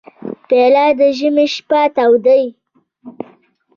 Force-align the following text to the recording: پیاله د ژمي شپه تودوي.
پیاله 0.47 0.85
د 0.99 1.01
ژمي 1.17 1.45
شپه 1.55 1.81
تودوي. 1.95 2.47